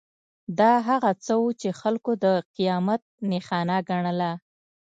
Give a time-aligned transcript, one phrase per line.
[0.59, 3.01] دا هغه څه وو چې خلکو د قیامت
[3.31, 4.31] نښانه ګڼله.